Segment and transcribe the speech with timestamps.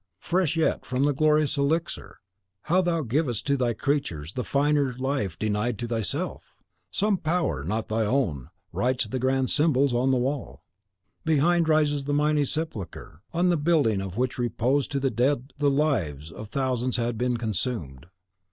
[0.17, 2.17] Fresh yet from the glorious elixir,
[2.63, 6.55] how thou givest to thy creatures the finer life denied to thyself!
[6.89, 10.63] some power not thine own writes the grand symbols on the wall.
[11.23, 15.69] Behind rises the mighty sepulchre, on the building of which repose to the dead the
[15.69, 18.07] lives of thousands had been consumed.